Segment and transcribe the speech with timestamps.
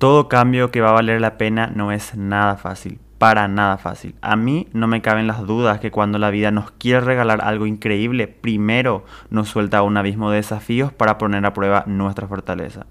[0.00, 4.14] Todo cambio que va a valer la pena no es nada fácil, para nada fácil.
[4.22, 7.66] A mí no me caben las dudas que cuando la vida nos quiere regalar algo
[7.66, 12.86] increíble, primero nos suelta un abismo de desafíos para poner a prueba nuestra fortaleza.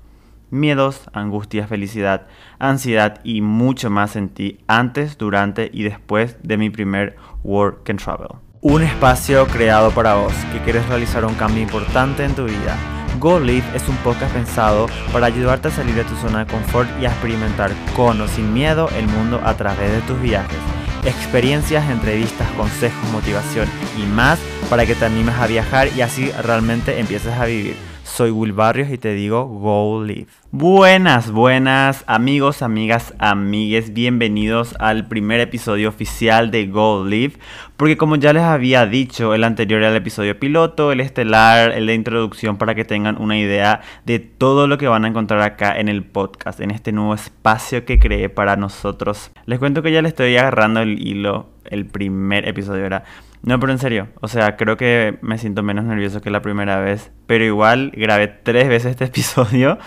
[0.52, 2.28] Miedos, angustia, felicidad,
[2.60, 8.38] ansiedad y mucho más sentí antes, durante y después de mi primer Work and Travel.
[8.62, 12.78] Un espacio creado para vos que quieres realizar un cambio importante en tu vida
[13.20, 16.90] Go Live es un podcast pensado para ayudarte a salir de tu zona de confort
[17.02, 20.58] y a experimentar con o sin miedo el mundo a través de tus viajes.
[21.04, 26.98] Experiencias, entrevistas, consejos, motivación y más para que te animes a viajar y así realmente
[26.98, 27.89] empieces a vivir.
[28.20, 30.28] Soy Will Barrios y te digo Go Live.
[30.52, 37.36] Buenas, buenas amigos, amigas, amigues, bienvenidos al primer episodio oficial de Go Live.
[37.78, 41.86] Porque como ya les había dicho, el anterior era el episodio piloto, el estelar, el
[41.86, 45.80] de introducción para que tengan una idea de todo lo que van a encontrar acá
[45.80, 49.32] en el podcast, en este nuevo espacio que creé para nosotros.
[49.46, 53.06] Les cuento que ya le estoy agarrando el hilo, el primer episodio era
[53.42, 56.80] no, pero en serio, o sea, creo que me siento menos nervioso que la primera
[56.80, 59.78] vez, pero igual grabé tres veces este episodio,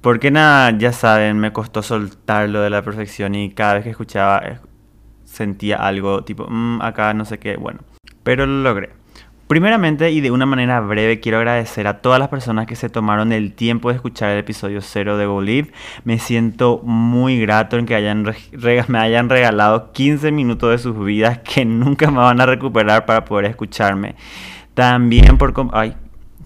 [0.00, 4.38] porque nada, ya saben, me costó soltarlo de la perfección y cada vez que escuchaba
[4.44, 4.58] eh,
[5.24, 7.80] sentía algo tipo, mmm, acá no sé qué, bueno,
[8.22, 8.95] pero lo logré.
[9.48, 13.30] Primeramente y de una manera breve quiero agradecer a todas las personas que se tomaron
[13.30, 15.72] el tiempo de escuchar el episodio 0 de Believe.
[16.02, 18.26] Me siento muy grato en que hayan
[18.88, 23.24] me hayan regalado 15 minutos de sus vidas que nunca me van a recuperar para
[23.24, 24.16] poder escucharme.
[24.74, 25.54] También por...
[25.72, 25.94] Ay,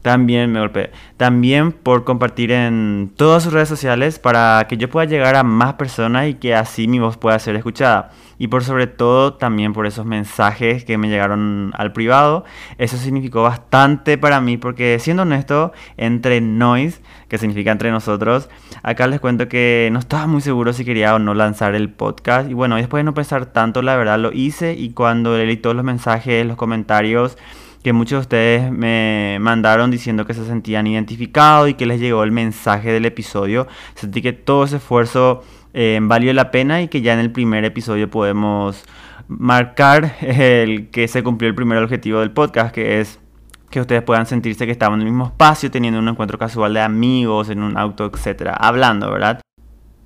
[0.03, 0.91] también me golpeé.
[1.17, 5.75] También por compartir en todas sus redes sociales para que yo pueda llegar a más
[5.75, 8.11] personas y que así mi voz pueda ser escuchada.
[8.39, 12.45] Y por sobre todo también por esos mensajes que me llegaron al privado.
[12.79, 18.49] Eso significó bastante para mí porque siendo honesto, entre noise, que significa entre nosotros,
[18.83, 22.51] acá les cuento que no estaba muy seguro si quería o no lanzar el podcast.
[22.51, 25.77] Y bueno, después de no pensar tanto, la verdad lo hice y cuando leí todos
[25.77, 27.37] los mensajes, los comentarios,
[27.83, 32.23] que muchos de ustedes me mandaron diciendo que se sentían identificados y que les llegó
[32.25, 33.67] el mensaje del episodio.
[33.95, 35.43] Sentí que todo ese esfuerzo
[35.73, 38.85] eh, valió la pena y que ya en el primer episodio podemos
[39.29, 43.21] marcar el que se cumplió el primer objetivo del podcast, que es
[43.71, 46.81] que ustedes puedan sentirse que estaban en el mismo espacio, teniendo un encuentro casual de
[46.81, 49.41] amigos, en un auto, etcétera, hablando, ¿verdad?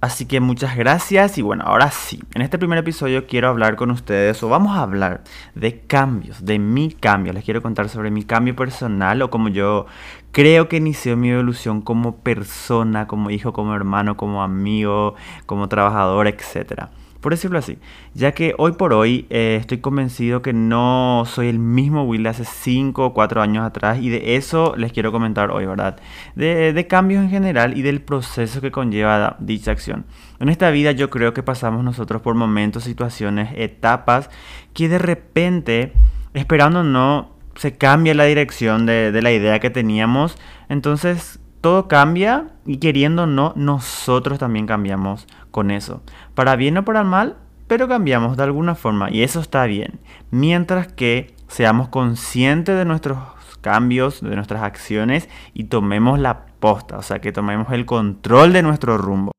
[0.04, 3.90] Así que muchas gracias y bueno, ahora sí, en este primer episodio quiero hablar con
[3.90, 7.32] ustedes o vamos a hablar de cambios, de mi cambio.
[7.32, 9.86] Les quiero contar sobre mi cambio personal o como yo
[10.30, 15.14] creo que inició mi evolución como persona, como hijo, como hermano, como amigo,
[15.46, 16.90] como trabajador, etcétera
[17.24, 17.78] por decirlo así,
[18.12, 22.28] ya que hoy por hoy eh, estoy convencido que no soy el mismo Will de
[22.28, 25.98] hace 5 o 4 años atrás y de eso les quiero comentar hoy, ¿verdad?
[26.34, 30.04] De, cambios en general y del proceso que conlleva dicha acción.
[30.38, 34.28] En esta vida yo creo que pasamos nosotros por momentos, situaciones, etapas
[34.74, 35.94] que de repente,
[36.34, 40.36] esperando no, se cambia la dirección de, de la idea que teníamos,
[40.68, 46.02] entonces todo cambia y queriendo o no, nosotros también cambiamos con eso.
[46.34, 47.36] Para bien o para mal,
[47.66, 50.00] pero cambiamos de alguna forma y eso está bien.
[50.30, 53.18] Mientras que seamos conscientes de nuestros
[53.60, 58.62] cambios, de nuestras acciones y tomemos la posta, o sea, que tomemos el control de
[58.62, 59.32] nuestro rumbo.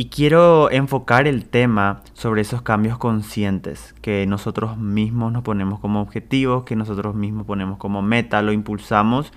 [0.00, 6.00] Y quiero enfocar el tema sobre esos cambios conscientes que nosotros mismos nos ponemos como
[6.00, 9.32] objetivos, que nosotros mismos ponemos como meta, lo impulsamos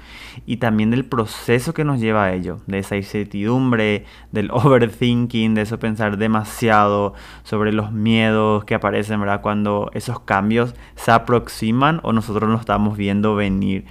[0.45, 5.61] y también del proceso que nos lleva a ello, de esa incertidumbre, del overthinking, de
[5.61, 9.41] eso pensar demasiado sobre los miedos que aparecen, ¿verdad?
[9.41, 13.85] Cuando esos cambios se aproximan o nosotros nos estamos viendo venir.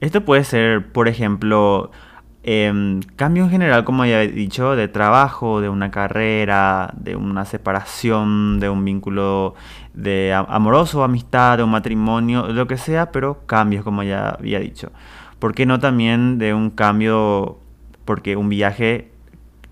[0.00, 1.92] Esto puede ser, por ejemplo,
[2.42, 7.44] eh, cambio en general, como ya he dicho, de trabajo, de una carrera, de una
[7.44, 9.54] separación, de un vínculo
[9.92, 14.90] de amoroso, amistad, de un matrimonio, lo que sea, pero cambios, como ya había dicho.
[15.38, 17.58] ¿Por qué no también de un cambio?
[18.04, 19.12] Porque un viaje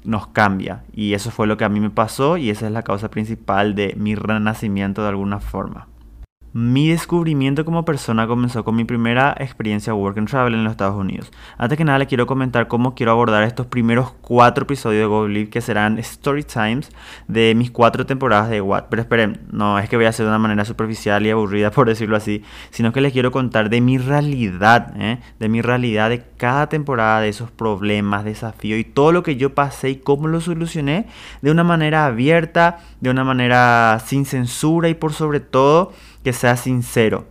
[0.05, 0.85] nos cambia.
[0.93, 3.75] Y eso fue lo que a mí me pasó y esa es la causa principal
[3.75, 5.87] de mi renacimiento de alguna forma.
[6.55, 10.97] Mi descubrimiento como persona comenzó con mi primera experiencia Work and Travel en los Estados
[10.97, 11.31] Unidos.
[11.59, 15.51] Antes que nada, le quiero comentar cómo quiero abordar estos primeros cuatro episodios de Go
[15.51, 16.91] que serán story times
[17.27, 18.87] de mis cuatro temporadas de Watt.
[18.89, 21.87] Pero esperen, no es que voy a hacer de una manera superficial y aburrida, por
[21.87, 25.19] decirlo así, sino que les quiero contar de mi realidad, ¿eh?
[25.39, 29.55] de mi realidad de cada temporada, de esos problemas, desafíos y todo lo que yo
[29.55, 31.09] pasé y cómo lo solucioné
[31.43, 35.93] de una manera abierta, de una manera sin censura y por sobre todo
[36.25, 37.27] que sea sincero.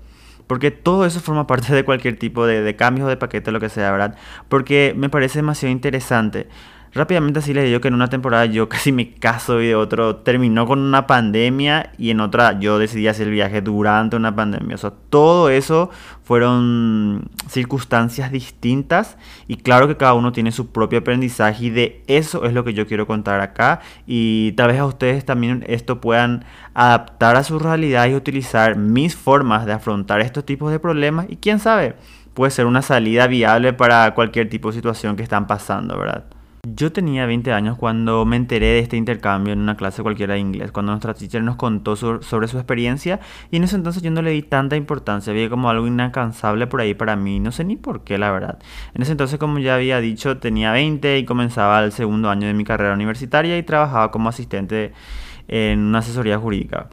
[0.47, 3.69] Porque todo eso forma parte de cualquier tipo de, de cambio de paquete, lo que
[3.69, 4.15] sea, ¿verdad?
[4.47, 6.47] Porque me parece demasiado interesante.
[6.93, 10.17] Rápidamente así les digo que en una temporada yo casi me caso y de otro
[10.17, 14.75] terminó con una pandemia y en otra yo decidí hacer el viaje durante una pandemia.
[14.75, 15.89] O sea, todo eso
[16.23, 19.17] fueron circunstancias distintas
[19.47, 22.73] y claro que cada uno tiene su propio aprendizaje y de eso es lo que
[22.73, 27.59] yo quiero contar acá y tal vez a ustedes también esto puedan adaptar a su
[27.59, 31.95] realidad y utilizar mis formas de afrontar estos tipos de problemas y quién sabe,
[32.33, 36.36] puede ser una salida viable para cualquier tipo de situación que están pasando, ¿verdad?
[36.75, 40.41] Yo tenía 20 años cuando me enteré de este intercambio en una clase cualquiera de
[40.41, 43.21] inglés, cuando nuestra teacher nos contó sobre su experiencia
[43.51, 46.81] y en ese entonces yo no le di tanta importancia, había como algo inalcanzable por
[46.81, 48.59] ahí para mí, no sé ni por qué la verdad.
[48.93, 52.53] En ese entonces como ya había dicho tenía 20 y comenzaba el segundo año de
[52.53, 54.91] mi carrera universitaria y trabajaba como asistente
[55.47, 56.89] en una asesoría jurídica.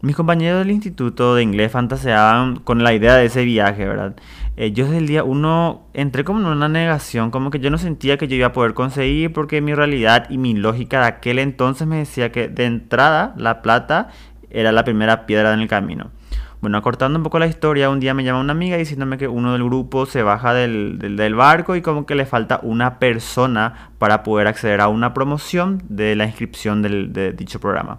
[0.00, 4.14] Mis compañeros del instituto de inglés fantaseaban con la idea de ese viaje, ¿verdad?
[4.56, 7.78] Eh, yo desde el día uno entré como en una negación, como que yo no
[7.78, 11.40] sentía que yo iba a poder conseguir porque mi realidad y mi lógica de aquel
[11.40, 14.08] entonces me decía que de entrada la plata
[14.50, 16.12] era la primera piedra en el camino.
[16.60, 19.52] Bueno, acortando un poco la historia, un día me llama una amiga diciéndome que uno
[19.52, 24.22] del grupo se baja del, del, barco y como que le falta una persona para
[24.22, 27.98] poder acceder a una promoción de la inscripción del, de dicho programa.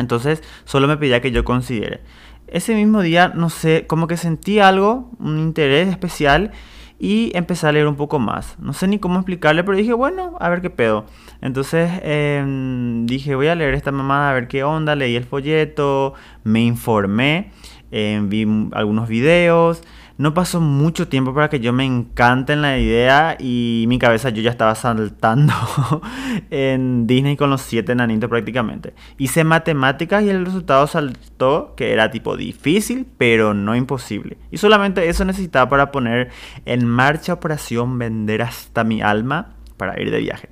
[0.00, 2.00] Entonces solo me pedía que yo considere.
[2.46, 6.50] Ese mismo día, no sé, como que sentí algo, un interés especial
[6.98, 8.58] y empecé a leer un poco más.
[8.58, 11.06] No sé ni cómo explicarle, pero dije, bueno, a ver qué pedo.
[11.40, 14.96] Entonces em, dije, voy a leer esta mamada, a ver qué onda.
[14.96, 17.52] Leí el folleto, me informé,
[17.90, 19.82] em, vi algunos videos
[20.20, 24.28] no pasó mucho tiempo para que yo me encante en la idea y mi cabeza
[24.28, 25.54] yo ya estaba saltando
[26.50, 28.92] en Disney con los siete nanitos prácticamente.
[29.16, 34.36] Hice matemáticas y el resultado saltó que era tipo difícil pero no imposible.
[34.50, 36.28] Y solamente eso necesitaba para poner
[36.66, 40.50] en marcha operación vender hasta mi alma para ir de viaje.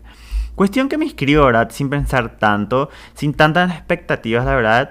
[0.59, 1.71] Cuestión que me inscribo, ¿verdad?
[1.71, 4.91] Sin pensar tanto, sin tantas expectativas, la verdad,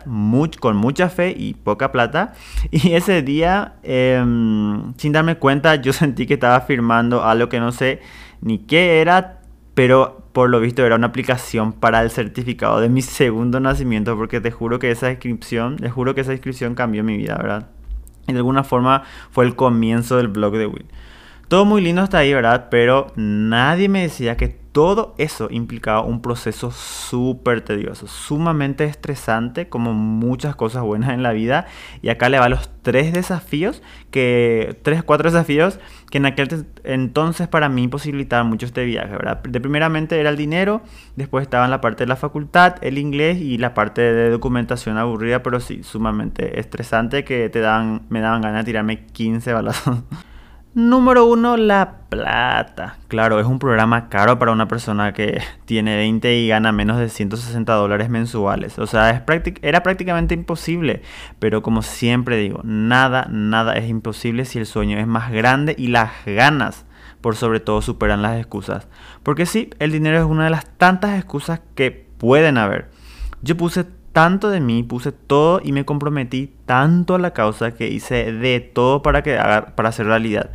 [0.61, 2.33] con mucha fe y poca plata.
[2.71, 7.73] Y ese día, em, sin darme cuenta, yo sentí que estaba firmando algo que no
[7.73, 7.99] sé
[8.39, 9.41] ni qué era,
[9.73, 14.39] pero por lo visto era una aplicación para el certificado de mi segundo nacimiento, porque
[14.39, 17.67] te juro que esa inscripción, te juro que esa inscripción cambió mi vida, ¿verdad?
[18.25, 20.85] Y de alguna forma fue el comienzo del blog de Will.
[21.47, 22.67] Todo muy lindo hasta ahí, ¿verdad?
[22.69, 29.93] Pero nadie me decía que todo eso implicaba un proceso súper tedioso, sumamente estresante, como
[29.93, 31.65] muchas cosas buenas en la vida.
[32.01, 35.79] Y acá le va los tres desafíos, que tres, cuatro desafíos
[36.11, 39.41] que en aquel entonces para mí imposibilitaban mucho este viaje, ¿verdad?
[39.41, 40.81] De primeramente era el dinero,
[41.15, 44.97] después estaba en la parte de la facultad, el inglés y la parte de documentación
[44.97, 50.03] aburrida, pero sí, sumamente estresante que te dan, me daban ganas de tirarme 15 balazos.
[50.77, 52.97] Número uno, la plata.
[53.07, 57.09] Claro, es un programa caro para una persona que tiene 20 y gana menos de
[57.09, 58.77] 160 dólares mensuales.
[58.77, 59.23] O sea, es
[59.63, 61.01] era prácticamente imposible.
[61.39, 65.87] Pero como siempre digo, nada, nada es imposible si el sueño es más grande y
[65.87, 66.85] las ganas
[67.21, 68.87] por sobre todo superan las excusas.
[69.23, 72.91] Porque sí, el dinero es una de las tantas excusas que pueden haber.
[73.41, 73.83] Yo puse
[74.17, 78.59] tanto de mí, puse todo y me comprometí tanto a la causa que hice de
[78.61, 79.37] todo para, que
[79.75, 80.49] para hacer realidad.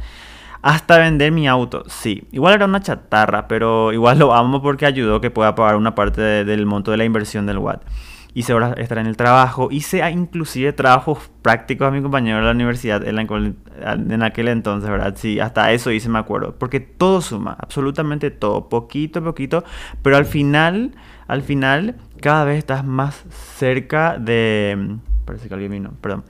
[0.62, 2.26] Hasta vender mi auto, sí.
[2.32, 6.44] Igual era una chatarra, pero igual lo amo porque ayudó que pueda pagar una parte
[6.44, 7.84] del monto de la inversión del Watt.
[8.34, 12.52] Hice horas extra en el trabajo, hice inclusive trabajos prácticos a mi compañero de la
[12.52, 15.14] universidad en, en aquel entonces, ¿verdad?
[15.16, 16.56] Sí, hasta eso hice, me acuerdo.
[16.58, 19.64] Porque todo suma, absolutamente todo, poquito a poquito,
[20.02, 20.92] pero al final,
[21.26, 23.24] al final cada vez estás más
[23.56, 24.96] cerca de...
[25.24, 26.24] Parece que alguien vino, perdón.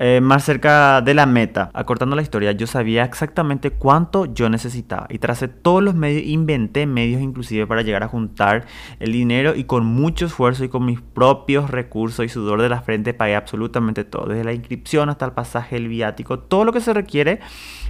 [0.00, 1.70] Eh, más cerca de la meta.
[1.74, 6.86] Acortando la historia, yo sabía exactamente cuánto yo necesitaba y tracé todos los medios, inventé
[6.86, 8.64] medios inclusive para llegar a juntar
[9.00, 12.80] el dinero y con mucho esfuerzo y con mis propios recursos y sudor de la
[12.80, 16.80] frente pagué absolutamente todo, desde la inscripción hasta el pasaje, el viático, todo lo que
[16.80, 17.40] se requiere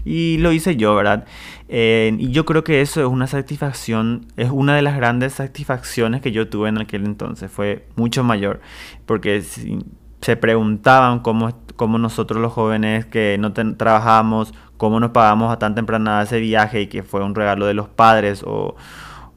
[0.07, 1.27] y lo hice yo, ¿verdad?
[1.69, 6.23] Eh, y yo creo que eso es una satisfacción, es una de las grandes satisfacciones
[6.23, 8.63] que yo tuve en aquel entonces, fue mucho mayor,
[9.05, 9.43] porque
[10.29, 15.75] se preguntaban cómo, cómo nosotros los jóvenes que no trabajamos, cómo nos pagamos a tan
[15.75, 18.77] temprana ese viaje y que fue un regalo de los padres o,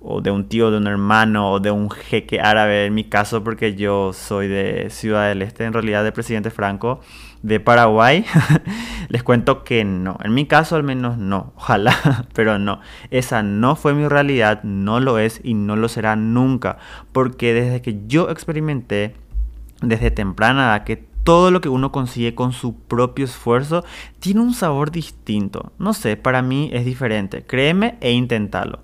[0.02, 3.42] o de un tío, de un hermano o de un jeque árabe, en mi caso
[3.42, 7.00] porque yo soy de Ciudad del Este, en realidad de Presidente Franco
[7.42, 8.26] de Paraguay,
[9.08, 10.18] les cuento que no.
[10.26, 11.54] En mi caso al menos no.
[11.56, 12.82] Ojalá, pero no.
[13.12, 16.80] Esa no fue mi realidad, no lo es y no lo será nunca.
[17.14, 19.16] Porque desde que yo experimenté,
[19.82, 23.84] desde temprana edad, que todo lo que uno consigue con su propio esfuerzo
[24.20, 25.72] tiene un sabor distinto.
[25.78, 27.44] No sé, para mí es diferente.
[27.46, 28.80] Créeme e inténtalo.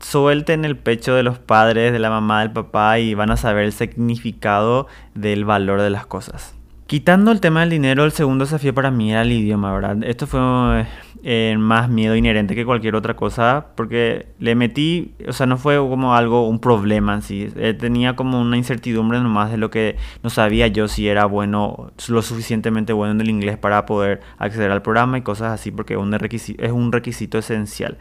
[0.00, 3.64] suelten el pecho de los padres, de la mamá, del papá y van a saber
[3.64, 6.54] el significado del valor de las cosas.
[6.92, 10.04] Quitando el tema del dinero, el segundo desafío para mí era el idioma, ¿verdad?
[10.04, 10.84] Esto fue
[11.22, 15.78] eh, más miedo inherente que cualquier otra cosa, porque le metí, o sea, no fue
[15.78, 17.48] como algo, un problema en sí.
[17.56, 21.92] Eh, tenía como una incertidumbre nomás de lo que no sabía yo si era bueno,
[22.08, 25.96] lo suficientemente bueno en el inglés para poder acceder al programa y cosas así, porque
[25.96, 27.96] un es un requisito esencial.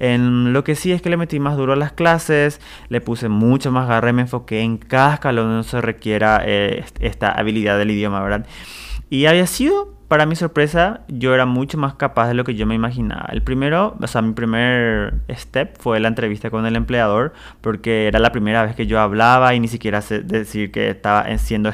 [0.00, 3.28] En lo que sí es que le metí más duro a las clases, le puse
[3.28, 7.78] mucho más garra y me enfoqué en cada escalón donde se requiera eh, esta habilidad
[7.78, 8.31] del idioma, ¿verdad?
[9.10, 12.66] Y había sido, para mi sorpresa, yo era mucho más capaz de lo que yo
[12.66, 13.28] me imaginaba.
[13.30, 18.18] El primero, o sea, mi primer step fue la entrevista con el empleador, porque era
[18.18, 21.70] la primera vez que yo hablaba y ni siquiera sé decir que estaba siendo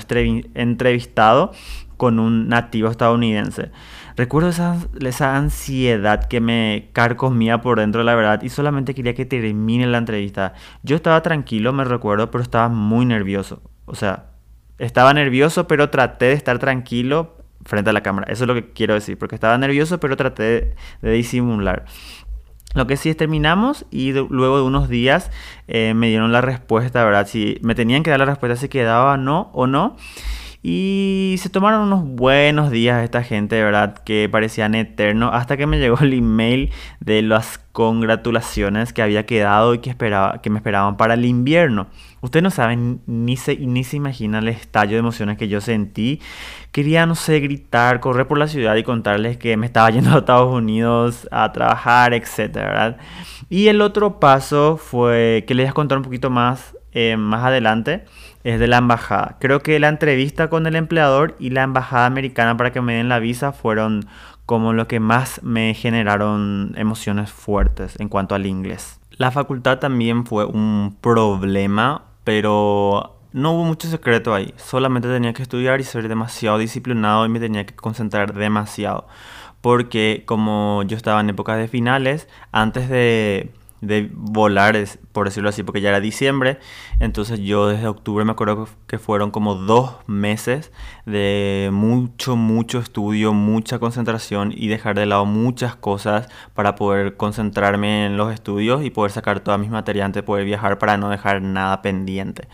[0.54, 1.52] entrevistado
[1.96, 3.70] con un nativo estadounidense.
[4.16, 9.26] Recuerdo esa, esa, ansiedad que me carcomía por dentro, la verdad, y solamente quería que
[9.26, 10.54] termine la entrevista.
[10.82, 13.62] Yo estaba tranquilo, me recuerdo, pero estaba muy nervioso.
[13.84, 14.26] O sea,
[14.78, 18.32] estaba nervioso, pero traté de estar tranquilo frente a la cámara.
[18.32, 21.84] Eso es lo que quiero decir, porque estaba nervioso, pero traté de, disimular.
[22.74, 25.30] Lo que sí es terminamos y luego de unos días
[25.68, 27.26] eh, me dieron la respuesta, ¿verdad?
[27.26, 29.96] Si me tenían que dar la respuesta si quedaba no o no.
[30.60, 33.94] Y se tomaron unos buenos días esta gente, ¿verdad?
[33.98, 39.74] Que parecían eternos hasta que me llegó el email de las congratulaciones que había quedado
[39.74, 41.86] y que, esperaba, que me esperaban para el invierno.
[42.22, 46.20] Ustedes no saben ni se, ni se imaginan el estallo de emociones que yo sentí.
[46.72, 50.18] Quería, no sé, gritar, correr por la ciudad y contarles que me estaba yendo a
[50.18, 52.52] Estados Unidos a trabajar, etc.
[52.54, 52.96] ¿verdad?
[53.48, 57.44] Y el otro paso fue que les voy a contar un poquito más, eh, más
[57.44, 58.06] adelante
[58.44, 59.36] es de la embajada.
[59.40, 63.08] Creo que la entrevista con el empleador y la embajada americana para que me den
[63.08, 64.06] la visa fueron
[64.46, 68.98] como lo que más me generaron emociones fuertes en cuanto al inglés.
[69.18, 74.54] La facultad también fue un problema, pero no hubo mucho secreto ahí.
[74.56, 79.06] Solamente tenía que estudiar y ser demasiado disciplinado y me tenía que concentrar demasiado.
[79.60, 84.76] Porque como yo estaba en épocas de finales, antes de de volar,
[85.12, 86.58] por decirlo así, porque ya era diciembre.
[87.00, 90.72] Entonces yo desde octubre me acuerdo que fueron como dos meses
[91.06, 98.06] de mucho, mucho estudio, mucha concentración y dejar de lado muchas cosas para poder concentrarme
[98.06, 101.08] en los estudios y poder sacar todas mis materias antes de poder viajar para no
[101.08, 102.48] dejar nada pendiente.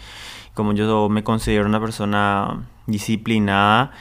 [0.54, 3.92] Como yo me considero una persona disciplinada,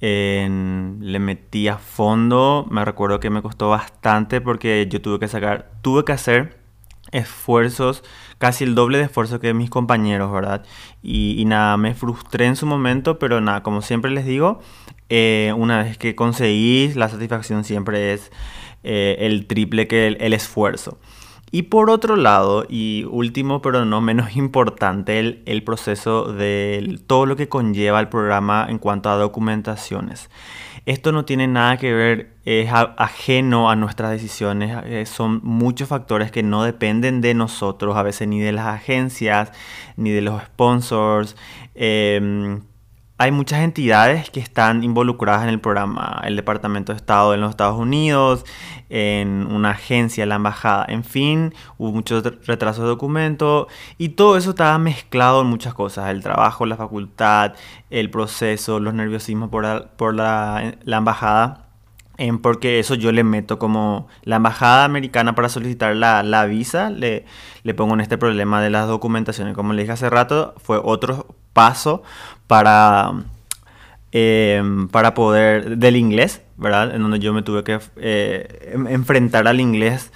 [0.00, 5.70] le metí a fondo, me recuerdo que me costó bastante porque yo tuve que sacar,
[5.80, 6.61] tuve que hacer
[7.12, 8.02] esfuerzos,
[8.38, 10.64] casi el doble de esfuerzo que mis compañeros, ¿verdad?
[11.02, 14.60] Y, nada, me frustré en su momento, pero nada, como siempre les digo,
[15.08, 18.32] eh, una vez que conseguís, la satisfacción siempre es
[18.82, 20.98] eh, el triple que el, esfuerzo.
[21.50, 27.26] Y por otro lado, y último pero no menos importante, el, el proceso de todo
[27.26, 30.30] lo que conlleva el programa en cuanto a documentaciones.
[30.84, 36.32] Esto no tiene nada que ver, es ajeno a nuestras decisiones, eh, son muchos factores
[36.32, 39.52] que no dependen de nosotros, a veces ni de las agencias,
[39.96, 41.36] ni de los sponsors.
[41.76, 42.62] Em,
[43.22, 47.50] hay muchas entidades que están involucradas en el programa, el Departamento de Estado en los
[47.50, 48.44] Estados Unidos,
[48.90, 54.50] en una agencia, la embajada, en fin, hubo muchos retrasos de documentos y todo eso
[54.50, 57.52] estaba mezclado en muchas cosas, el trabajo, la facultad,
[57.90, 61.68] el proceso, los nerviosismos por la, por la, embajada.
[62.42, 67.24] porque eso yo le meto como la embajada americana para solicitar la, la visa, le,
[67.62, 69.54] le pongo en este problema de las documentaciones.
[69.54, 72.02] Como le dije hace rato, fue otro paso
[72.52, 73.12] para,
[74.10, 76.94] em, para poder, del inglés, ¿verdad?
[76.94, 80.12] En donde yo me tuve que eh, em, enfrentar al inglés,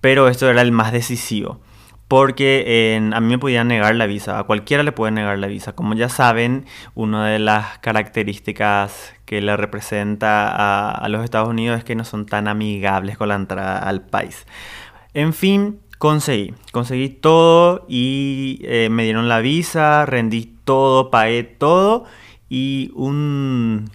[0.00, 1.58] pero esto era el más decisivo.
[2.06, 5.74] Porque a mí me podían negar la visa, a cualquiera le puede negar la visa.
[5.74, 11.84] Como ya saben, una de las características que le representa a, los Estados Unidos es
[11.84, 14.46] que no son tan amigables con la entrada al país.
[15.12, 22.04] En fin, conseguí, conseguí todo y eh, me dieron la visa, rendí todo, pagué todo
[22.48, 23.90] y un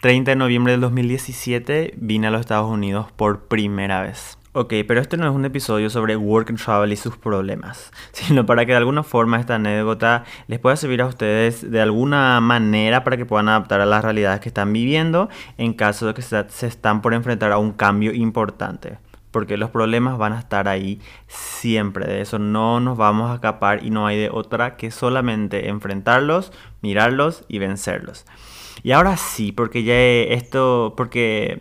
[0.00, 4.36] 30 de noviembre del 2017 vine a los Estados Unidos por primera vez.
[4.52, 8.44] Ok, pero este no es un episodio sobre work and travel y sus problemas, sino
[8.46, 13.04] para que de alguna forma esta anécdota les pueda servir a ustedes de alguna manera
[13.04, 16.66] para que puedan adaptar a las realidades que están viviendo en caso de que se
[16.66, 18.98] están por enfrentar a un cambio importante
[19.30, 22.06] porque los problemas van a estar ahí siempre.
[22.06, 26.52] De eso no nos vamos a escapar y no hay de otra que solamente enfrentarlos,
[26.82, 28.26] mirarlos y vencerlos.
[28.82, 29.94] Y ahora sí, porque ya
[30.34, 31.60] esto, porque...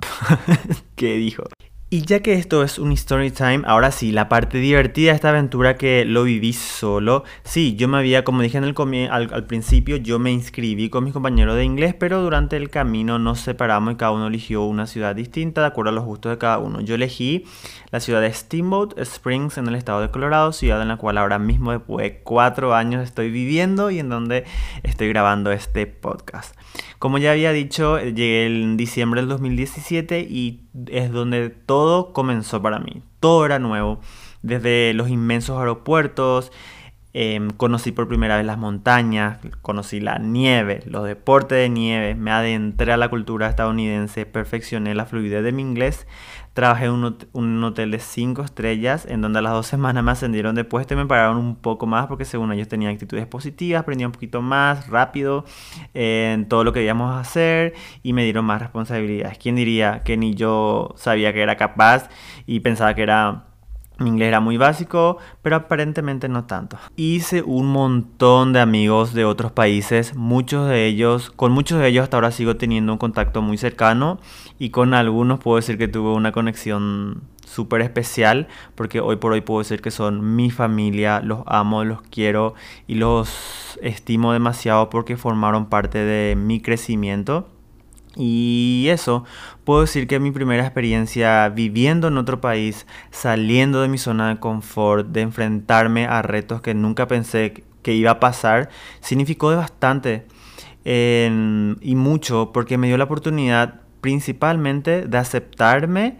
[0.96, 1.44] ¿Qué dijo?
[1.92, 5.30] Y ya que esto es un story time, ahora sí, la parte divertida de esta
[5.30, 7.24] aventura que lo viví solo.
[7.42, 8.76] Sí, yo me había, como dije en el
[9.10, 13.18] al, al, principio, yo me inscribí con mis compañeros de inglés, pero durante el camino
[13.18, 16.38] nos separamos y cada uno eligió una ciudad distinta de acuerdo a los gustos de
[16.38, 16.80] cada uno.
[16.80, 17.44] Yo elegí
[17.90, 21.40] la ciudad de Steamboat Springs en el estado de Colorado, ciudad en la cual ahora
[21.40, 24.44] mismo después de cuatro años estoy viviendo y en donde
[24.84, 26.54] estoy grabando este podcast.
[27.00, 31.79] Como ya había dicho, llegué en diciembre del 2017 y es donde todo
[32.12, 33.02] comenzó para mí.
[33.20, 34.00] Todo era nuevo.
[34.42, 36.50] Desde los inmensos aeropuertos,
[37.12, 42.30] em, conocí por primera vez las montañas, conocí la nieve, los deportes de nieve, me
[42.30, 46.06] adentré a la cultura estadounidense, perfeccioné la fluidez de mi inglés,
[46.52, 50.54] Trabajé en un, hotel de 5 estrellas en donde a las dos semanas me ascendieron
[50.56, 54.04] de puesto y me pagaron un poco más porque según ellos tenía actitudes positivas, aprendí
[54.04, 55.44] un poquito más rápido
[55.94, 59.38] en todo lo que debíamos hacer y me dieron más responsabilidades.
[59.38, 62.08] ¿Quién diría que ni yo sabía que era capaz
[62.46, 63.44] y pensaba que era
[64.00, 66.78] mi inglés era muy básico, pero aparentemente no tanto.
[66.96, 72.04] Hice un montón de amigos de otros países, muchos de ellos, con muchos de ellos
[72.04, 74.18] hasta ahora sigo teniendo un contacto muy cercano
[74.58, 79.40] y con algunos puedo decir que tuve una conexión súper especial porque hoy por hoy
[79.40, 82.54] puedo decir que son mi familia, los amo, los quiero
[82.86, 87.48] y los estimo demasiado porque formaron parte de mi crecimiento.
[88.16, 89.24] Y eso,
[89.64, 94.40] puedo decir que mi primera experiencia viviendo en otro país, saliendo de mi zona de
[94.40, 98.68] confort, de enfrentarme a retos que nunca pensé que iba a pasar,
[99.00, 100.26] significó de bastante
[100.84, 106.16] y mucho porque me dio la oportunidad principalmente de aceptarme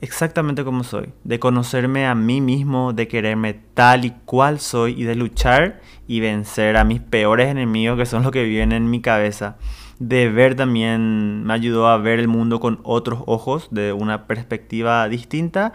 [0.00, 5.04] exactamente como soy, de conocerme a mí mismo, de quererme tal y cual soy y
[5.04, 9.00] de luchar y vencer a mis peores enemigos que son los que viven en mi
[9.00, 9.56] cabeza
[9.98, 15.08] de ver también, me ayudó a ver el mundo con otros ojos, de una perspectiva
[15.08, 15.72] distinta.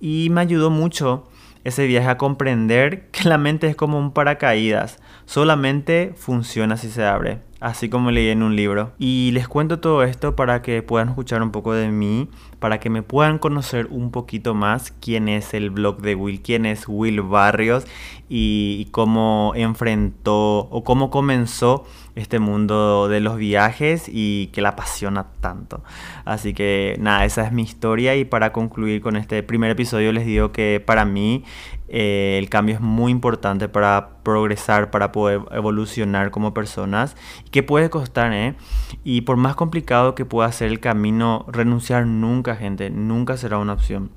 [0.00, 1.28] Y me ayudó mucho
[1.64, 7.04] ese viaje a comprender que la mente es como un paracaídas, solamente funciona si se
[7.04, 8.92] abre así como leí en un libro.
[8.98, 12.90] Y les cuento todo esto para que puedan escuchar un poco de mí, para que
[12.90, 17.20] me puedan conocer un poquito más quién es el blog de Will, quién es Will
[17.22, 17.84] Barrios
[18.28, 25.28] y, cómo enfrentó o cómo comenzó este mundo de los viajes y que la apasiona
[25.40, 25.82] tanto.
[26.24, 30.26] Así que nada, esa es mi historia y para concluir con este primer episodio les
[30.26, 31.44] digo que para mí
[31.88, 37.16] eh, el cambio es muy importante para progresar, para poder evolucionar como personas.
[37.50, 38.56] ¿Qué puede costar, eh?
[39.04, 43.72] Y por más complicado que pueda ser el camino, renunciar nunca, gente, nunca será una
[43.72, 44.10] opción.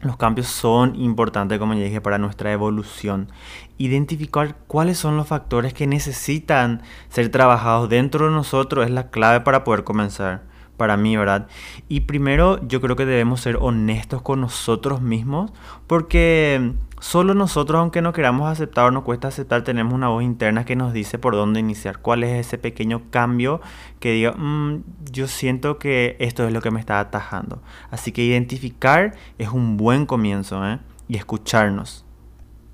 [0.00, 3.30] Los cambios son importantes, como ya dije, para nuestra evolución.
[3.78, 9.40] Identificar cuáles son los factores que necesitan ser trabajados dentro de nosotros es la clave
[9.42, 10.51] para poder comenzar
[10.82, 11.46] para mí, ¿verdad?
[11.88, 15.52] Y primero yo creo que debemos ser honestos con nosotros mismos
[15.86, 20.64] porque solo nosotros, aunque no queramos aceptar o nos cuesta aceptar, tenemos una voz interna
[20.64, 23.60] que nos dice por dónde iniciar, cuál es ese pequeño cambio
[24.00, 27.62] que diga, mm, yo siento que esto es lo que me está atajando.
[27.92, 30.80] Así que identificar es un buen comienzo, ¿eh?
[31.06, 32.04] Y escucharnos.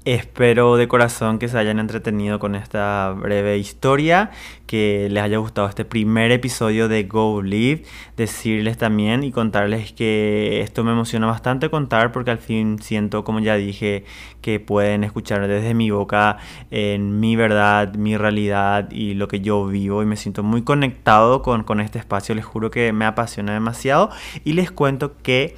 [0.08, 4.30] Espero de corazón que se hayan entretenido con esta breve historia,
[4.64, 7.82] que les haya gustado este primer episodio de Go Live.
[8.16, 13.40] Decirles también y contarles que esto me emociona bastante contar porque al fin siento, como
[13.40, 14.06] ya dije,
[14.40, 16.38] que pueden escuchar desde mi boca
[16.70, 21.42] en mi verdad, mi realidad y lo que yo vivo y me siento muy conectado
[21.42, 22.34] con, con este espacio.
[22.34, 24.08] Les juro que me apasiona demasiado
[24.42, 25.54] y les cuento que...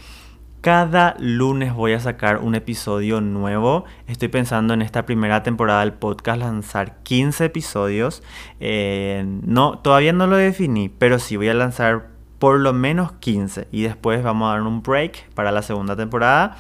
[0.61, 3.87] Cada lunes voy a sacar un episodio nuevo.
[4.07, 8.23] Estoy pensando en esta primera temporada del podcast lanzar 15 episodios.
[8.61, 13.69] Eh, no, todavía no lo definí, pero sí voy a lanzar por lo menos 15
[13.73, 16.59] y después vamos a dar un break para la segunda temporada.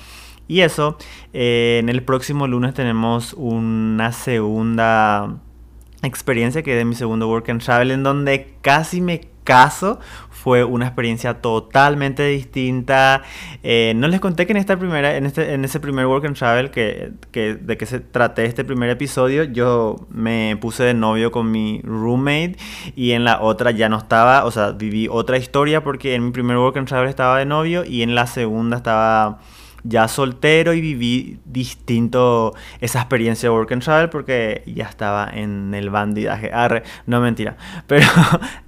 [0.48, 0.96] Y eso,
[1.34, 5.36] eh, en el próximo lunes tenemos una segunda
[6.02, 10.00] experiencia que es de mi segundo Work and Travel en donde casi me caso
[10.40, 13.22] fue una experiencia totalmente distinta.
[13.62, 16.36] Eh, no les conté que en esta primera, en, este, en ese primer Work and
[16.36, 21.30] Travel que, que, de que se traté este primer episodio, yo me puse de novio
[21.30, 22.56] con mi roommate
[22.96, 26.30] y en la otra ya no estaba, o sea, viví otra historia porque en mi
[26.30, 29.40] primer Work and Travel estaba de novio y en la segunda estaba
[29.84, 35.74] ya soltero y viví distinto esa experiencia de work and travel porque ya estaba en
[35.74, 36.50] el bandidaje.
[36.52, 37.56] Arre, no mentira.
[37.86, 38.06] Pero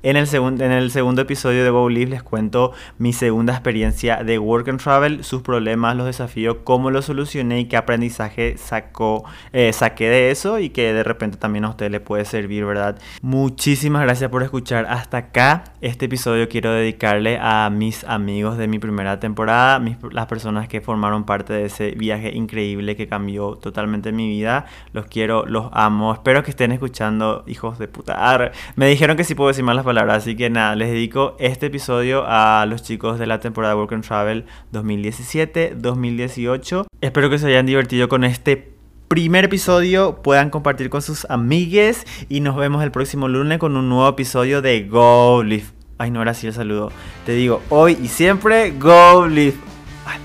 [0.02, 4.22] en el, segundo en el segundo episodio de Go Live les cuento mi segunda experiencia
[4.24, 9.24] de work and travel, sus problemas, los desafíos, cómo lo solucioné y qué aprendizaje sacó,
[9.52, 12.98] eh, saqué de eso y que de repente también a usted le puede servir, ¿verdad?
[13.20, 15.64] Muchísimas gracias por escuchar hasta acá.
[15.80, 21.01] Este episodio quiero dedicarle a mis amigos de mi primera temporada, las personas que forman
[21.02, 24.66] formaron parte de ese viaje increíble que cambió totalmente mi vida.
[24.92, 26.12] Los quiero, los amo.
[26.12, 28.52] Espero que estén escuchando, hijos de puta.
[28.76, 32.22] me dijeron que sí puedo decir malas palabras, así que nada, les dedico este episodio
[32.24, 36.86] a los chicos de la temporada Work and Travel 2017-2018.
[37.00, 38.70] Espero que se hayan divertido con este
[39.08, 43.88] primer episodio puedan compartir con sus amigues y nos vemos el próximo lunes con un
[43.88, 45.64] nuevo episodio de Go Live.
[45.98, 46.92] Ay, no, ahora sí el saludo.
[47.26, 49.71] Te digo, hoy y siempre, Go Live.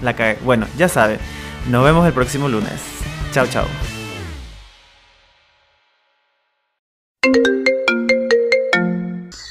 [0.01, 1.19] La Bueno, ya sabe.
[1.67, 2.73] Nos vemos el próximo lunes.
[3.31, 3.67] Chao, chao.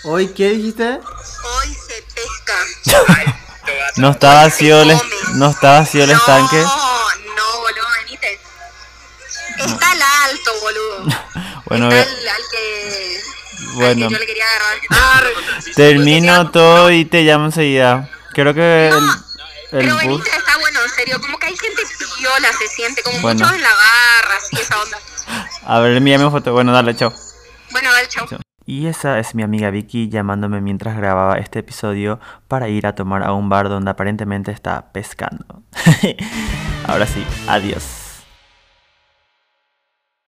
[0.05, 0.85] ¿Hoy qué dijiste?
[0.85, 3.37] Hoy se pesca.
[3.97, 4.97] no está vacío el,
[5.35, 6.57] no está vacío el estanque.
[6.57, 8.41] No, boludo, venite.
[9.59, 11.05] Está al alto, boludo.
[11.67, 13.21] bueno, está al, al que,
[13.75, 14.09] bueno.
[14.09, 15.33] que yo le quería agarrar.
[15.75, 18.09] Termino todo y te llamo enseguida.
[18.33, 19.26] Creo que no.
[19.71, 21.21] Pero veniste, está bueno, en serio.
[21.21, 21.83] Como que hay gente
[22.19, 23.03] viola, se siente.
[23.03, 23.41] Como bueno.
[23.41, 24.99] muchos en la barra, así, esa onda.
[25.65, 26.53] A ver, envíame foto.
[26.53, 27.13] Bueno, dale, chao.
[27.71, 28.27] Bueno, dale, chao.
[28.65, 33.23] Y esa es mi amiga Vicky llamándome mientras grababa este episodio para ir a tomar
[33.23, 35.63] a un bar donde aparentemente está pescando.
[36.87, 38.06] Ahora sí, adiós.